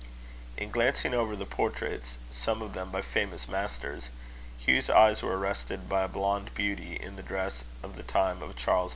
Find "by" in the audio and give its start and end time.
2.89-3.03, 5.87-6.05